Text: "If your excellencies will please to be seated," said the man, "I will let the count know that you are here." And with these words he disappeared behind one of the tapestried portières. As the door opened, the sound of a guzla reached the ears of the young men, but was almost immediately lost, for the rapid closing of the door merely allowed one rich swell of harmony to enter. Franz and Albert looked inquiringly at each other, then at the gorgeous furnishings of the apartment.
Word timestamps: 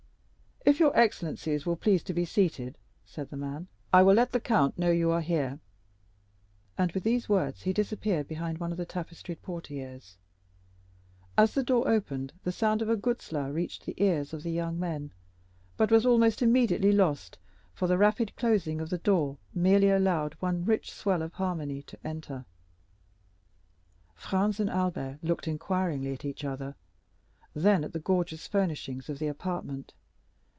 "If 0.63 0.79
your 0.79 0.95
excellencies 0.97 1.65
will 1.65 1.75
please 1.75 2.03
to 2.03 2.13
be 2.13 2.23
seated," 2.23 2.77
said 3.03 3.29
the 3.31 3.35
man, 3.35 3.67
"I 3.91 4.03
will 4.03 4.13
let 4.13 4.31
the 4.31 4.39
count 4.39 4.77
know 4.77 4.89
that 4.89 4.95
you 4.95 5.09
are 5.09 5.19
here." 5.19 5.59
And 6.77 6.91
with 6.93 7.03
these 7.03 7.27
words 7.27 7.63
he 7.63 7.73
disappeared 7.73 8.27
behind 8.27 8.59
one 8.59 8.71
of 8.71 8.77
the 8.77 8.85
tapestried 8.85 9.41
portières. 9.41 10.15
As 11.35 11.55
the 11.55 11.63
door 11.63 11.87
opened, 11.89 12.33
the 12.43 12.51
sound 12.51 12.81
of 12.83 12.89
a 12.89 12.95
guzla 12.95 13.51
reached 13.51 13.85
the 13.85 13.95
ears 14.01 14.33
of 14.33 14.43
the 14.43 14.51
young 14.51 14.79
men, 14.79 15.11
but 15.77 15.89
was 15.91 16.05
almost 16.05 16.41
immediately 16.43 16.91
lost, 16.93 17.39
for 17.73 17.87
the 17.87 17.97
rapid 17.97 18.35
closing 18.35 18.79
of 18.79 18.89
the 18.91 18.99
door 18.99 19.37
merely 19.55 19.89
allowed 19.89 20.35
one 20.35 20.63
rich 20.63 20.91
swell 20.91 21.21
of 21.23 21.33
harmony 21.33 21.81
to 21.81 21.99
enter. 22.05 22.45
Franz 24.13 24.59
and 24.59 24.69
Albert 24.69 25.17
looked 25.23 25.47
inquiringly 25.47 26.13
at 26.13 26.23
each 26.23 26.45
other, 26.45 26.75
then 27.55 27.83
at 27.83 27.93
the 27.93 27.99
gorgeous 27.99 28.45
furnishings 28.47 29.09
of 29.09 29.17
the 29.19 29.27
apartment. 29.27 29.93